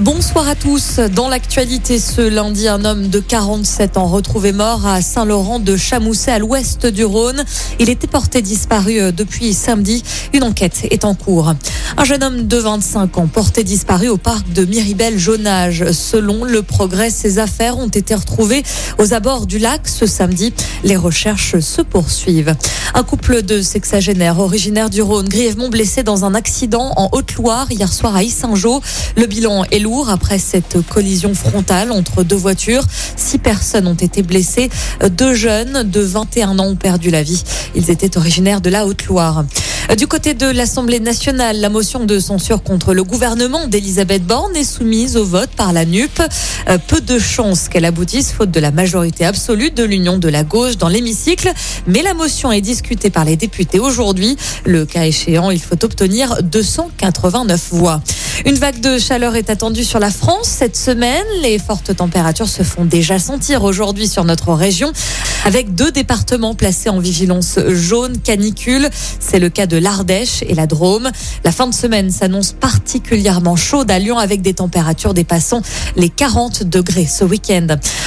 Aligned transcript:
Bonsoir 0.00 0.48
à 0.48 0.54
tous. 0.54 0.98
Dans 1.14 1.28
l'actualité 1.28 1.98
ce 1.98 2.22
lundi, 2.22 2.68
un 2.68 2.86
homme 2.86 3.08
de 3.08 3.20
47 3.20 3.98
ans 3.98 4.06
retrouvé 4.06 4.52
mort 4.52 4.86
à 4.86 5.02
Saint-Laurent 5.02 5.58
de 5.58 5.76
Chamousset 5.76 6.32
à 6.32 6.38
l'ouest 6.38 6.86
du 6.86 7.04
Rhône. 7.04 7.44
Il 7.78 7.90
était 7.90 8.06
porté 8.06 8.40
disparu 8.40 8.98
euh, 8.98 9.12
depuis 9.12 9.52
samedi. 9.52 10.02
Une 10.32 10.42
enquête 10.42 10.86
est 10.90 11.04
en 11.04 11.14
cours. 11.14 11.52
Un 11.98 12.04
jeune 12.04 12.24
homme 12.24 12.46
de 12.46 12.56
25 12.56 13.18
ans 13.18 13.26
porté 13.26 13.62
disparu 13.62 14.08
au 14.08 14.16
parc 14.16 14.50
de 14.54 14.64
Miribel-Jonage. 14.64 15.92
Selon 15.92 16.44
le 16.44 16.62
progrès, 16.62 17.10
ses 17.10 17.38
affaires 17.38 17.76
ont 17.76 17.88
été 17.88 18.14
retrouvées 18.14 18.62
aux 18.98 19.12
abords 19.12 19.44
du 19.44 19.58
lac 19.58 19.86
ce 19.86 20.06
samedi. 20.06 20.54
Les 20.82 20.96
recherches 20.96 21.58
se 21.58 21.82
poursuivent. 21.82 22.56
Un 22.94 23.02
couple 23.02 23.42
de 23.42 23.60
sexagénaires 23.60 24.40
originaires 24.40 24.88
du 24.88 25.02
Rhône 25.02 25.28
grièvement 25.28 25.68
blessé 25.68 26.02
dans 26.02 26.24
un 26.24 26.34
accident 26.34 26.94
en 26.96 27.10
Haute-Loire 27.12 27.70
hier 27.70 27.92
soir 27.92 28.16
à 28.16 28.22
Issingeau. 28.22 28.80
Le 29.16 29.26
bilan 29.26 29.64
est 29.70 29.78
lourd 29.78 29.89
après 30.08 30.38
cette 30.38 30.78
collision 30.88 31.34
frontale 31.34 31.90
entre 31.90 32.22
deux 32.22 32.36
voitures. 32.36 32.84
Six 33.16 33.38
personnes 33.38 33.86
ont 33.86 33.94
été 33.94 34.22
blessées. 34.22 34.70
Deux 35.10 35.34
jeunes 35.34 35.82
de 35.82 36.00
21 36.00 36.58
ans 36.58 36.68
ont 36.68 36.76
perdu 36.76 37.10
la 37.10 37.22
vie. 37.22 37.42
Ils 37.74 37.90
étaient 37.90 38.16
originaires 38.16 38.60
de 38.60 38.70
la 38.70 38.86
Haute-Loire. 38.86 39.44
Du 39.96 40.06
côté 40.06 40.34
de 40.34 40.46
l'Assemblée 40.46 41.00
nationale, 41.00 41.58
la 41.58 41.68
motion 41.68 42.04
de 42.04 42.20
censure 42.20 42.62
contre 42.62 42.94
le 42.94 43.02
gouvernement 43.02 43.66
d'Elisabeth 43.66 44.24
Borne 44.24 44.54
est 44.54 44.64
soumise 44.64 45.16
au 45.16 45.24
vote 45.24 45.50
par 45.50 45.72
la 45.72 45.84
NUP. 45.84 46.20
Euh, 46.68 46.78
peu 46.86 47.00
de 47.00 47.18
chances 47.18 47.68
qu'elle 47.68 47.84
aboutisse 47.84 48.30
faute 48.30 48.52
de 48.52 48.60
la 48.60 48.70
majorité 48.70 49.24
absolue 49.24 49.72
de 49.72 49.82
l'union 49.82 50.18
de 50.18 50.28
la 50.28 50.44
gauche 50.44 50.76
dans 50.76 50.88
l'hémicycle. 50.88 51.52
Mais 51.88 52.02
la 52.02 52.14
motion 52.14 52.52
est 52.52 52.60
discutée 52.60 53.10
par 53.10 53.24
les 53.24 53.36
députés 53.36 53.80
aujourd'hui. 53.80 54.36
Le 54.64 54.86
cas 54.86 55.06
échéant, 55.06 55.50
il 55.50 55.60
faut 55.60 55.84
obtenir 55.84 56.40
289 56.42 57.68
voix. 57.72 58.00
Une 58.46 58.54
vague 58.54 58.80
de 58.80 58.98
chaleur 58.98 59.36
est 59.36 59.50
attendue 59.50 59.84
sur 59.84 59.98
la 59.98 60.10
France 60.10 60.48
cette 60.48 60.76
semaine. 60.76 61.26
Les 61.42 61.58
fortes 61.58 61.94
températures 61.94 62.48
se 62.48 62.62
font 62.62 62.86
déjà 62.86 63.18
sentir 63.18 63.64
aujourd'hui 63.64 64.08
sur 64.08 64.24
notre 64.24 64.54
région 64.54 64.92
avec 65.44 65.74
deux 65.74 65.90
départements 65.90 66.54
placés 66.54 66.88
en 66.88 67.00
vigilance 67.00 67.58
jaune 67.68 68.18
canicule. 68.18 68.88
C'est 69.18 69.38
le 69.38 69.50
cas 69.50 69.66
de 69.66 69.76
l'Ardèche 69.76 70.42
et 70.42 70.54
la 70.54 70.66
Drôme. 70.66 71.10
La 71.44 71.52
fin 71.52 71.66
de 71.66 71.74
semaine 71.74 72.10
s'annonce 72.10 72.52
particulièrement 72.52 73.56
chaude 73.56 73.90
à 73.90 73.98
Lyon 73.98 74.16
avec 74.16 74.40
des 74.40 74.54
températures 74.54 75.12
dépassant 75.12 75.60
les 75.96 76.08
40 76.08 76.62
degrés 76.62 77.06
ce 77.06 77.24
week-end. 77.24 77.66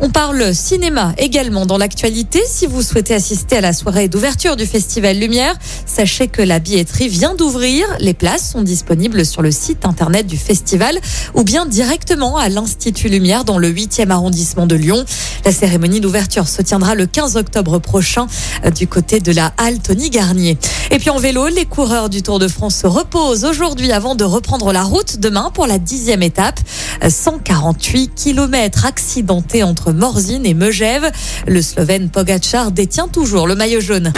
On 0.00 0.08
parle 0.08 0.54
cinéma 0.54 1.12
également 1.18 1.66
dans 1.66 1.78
l'actualité. 1.78 2.40
Si 2.46 2.66
vous 2.66 2.82
souhaitez 2.82 3.14
assister 3.14 3.58
à 3.58 3.60
la 3.60 3.74
soirée 3.74 4.08
d'ouverture 4.08 4.56
du 4.56 4.64
Festival 4.64 5.18
Lumière, 5.18 5.54
sachez 5.84 6.28
que 6.28 6.42
la 6.42 6.60
billetterie 6.60 7.08
vient 7.08 7.34
d'ouvrir. 7.34 7.86
Les 8.00 8.14
places 8.14 8.50
sont 8.52 8.62
disponibles 8.62 9.26
sur 9.26 9.42
le 9.42 9.50
site 9.50 9.84
internet 9.84 10.13
du 10.22 10.36
festival 10.36 10.98
ou 11.34 11.42
bien 11.42 11.66
directement 11.66 12.36
à 12.36 12.48
l'Institut 12.48 13.08
Lumière 13.08 13.44
dans 13.44 13.58
le 13.58 13.70
8e 13.70 14.10
arrondissement 14.10 14.66
de 14.66 14.76
Lyon. 14.76 15.04
La 15.44 15.52
cérémonie 15.52 16.00
d'ouverture 16.00 16.48
se 16.48 16.62
tiendra 16.62 16.94
le 16.94 17.06
15 17.06 17.36
octobre 17.36 17.78
prochain 17.78 18.26
euh, 18.64 18.70
du 18.70 18.86
côté 18.86 19.20
de 19.20 19.32
la 19.32 19.52
halle 19.56 19.80
Tony 19.80 20.10
Garnier. 20.10 20.58
Et 20.90 20.98
puis 20.98 21.10
en 21.10 21.18
vélo, 21.18 21.48
les 21.48 21.64
coureurs 21.64 22.08
du 22.08 22.22
Tour 22.22 22.38
de 22.38 22.48
France 22.48 22.76
se 22.76 22.86
reposent 22.86 23.44
aujourd'hui 23.44 23.92
avant 23.92 24.14
de 24.14 24.24
reprendre 24.24 24.72
la 24.72 24.82
route 24.82 25.18
demain 25.18 25.50
pour 25.52 25.66
la 25.66 25.78
dixième 25.78 26.22
étape. 26.22 26.60
148 27.06 28.10
euh, 28.10 28.22
km 28.32 28.86
accidentés 28.86 29.62
entre 29.62 29.92
Morzine 29.92 30.46
et 30.46 30.54
Megève. 30.54 31.10
Le 31.46 31.62
Slovène 31.62 32.10
Pogacar 32.10 32.70
détient 32.70 33.08
toujours 33.08 33.46
le 33.46 33.54
maillot 33.54 33.80
jaune. 33.80 34.12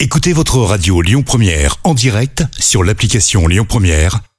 Écoutez 0.00 0.32
votre 0.32 0.58
radio 0.58 1.00
Lyon 1.00 1.22
Première 1.22 1.76
en 1.84 1.94
direct 1.94 2.42
sur 2.58 2.82
l'application 2.82 3.46
Lyon 3.46 3.64
Première, 3.68 4.20